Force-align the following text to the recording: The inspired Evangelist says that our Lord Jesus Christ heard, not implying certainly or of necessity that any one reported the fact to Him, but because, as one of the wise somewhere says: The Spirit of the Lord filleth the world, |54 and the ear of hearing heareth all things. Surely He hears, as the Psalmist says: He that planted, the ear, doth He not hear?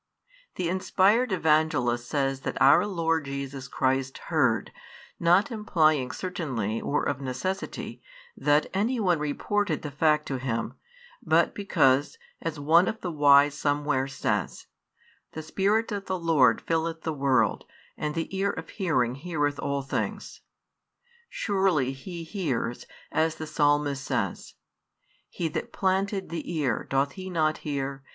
The 0.55 0.67
inspired 0.67 1.31
Evangelist 1.31 2.09
says 2.09 2.41
that 2.41 2.59
our 2.59 2.87
Lord 2.87 3.25
Jesus 3.25 3.67
Christ 3.67 4.17
heard, 4.33 4.71
not 5.19 5.51
implying 5.51 6.09
certainly 6.09 6.81
or 6.81 7.03
of 7.03 7.21
necessity 7.21 8.01
that 8.35 8.65
any 8.73 8.99
one 8.99 9.19
reported 9.19 9.83
the 9.83 9.91
fact 9.91 10.25
to 10.29 10.39
Him, 10.39 10.73
but 11.21 11.53
because, 11.53 12.17
as 12.41 12.59
one 12.59 12.87
of 12.87 13.01
the 13.01 13.11
wise 13.11 13.53
somewhere 13.53 14.07
says: 14.07 14.65
The 15.33 15.43
Spirit 15.43 15.91
of 15.91 16.07
the 16.07 16.17
Lord 16.17 16.61
filleth 16.61 17.03
the 17.03 17.13
world, 17.13 17.65
|54 17.95 17.95
and 17.99 18.15
the 18.15 18.35
ear 18.35 18.49
of 18.49 18.71
hearing 18.71 19.13
heareth 19.13 19.59
all 19.59 19.83
things. 19.83 20.41
Surely 21.29 21.91
He 21.93 22.23
hears, 22.23 22.87
as 23.11 23.35
the 23.35 23.45
Psalmist 23.45 24.03
says: 24.03 24.55
He 25.29 25.47
that 25.49 25.71
planted, 25.71 26.29
the 26.29 26.51
ear, 26.51 26.87
doth 26.89 27.11
He 27.11 27.29
not 27.29 27.59
hear? 27.59 28.01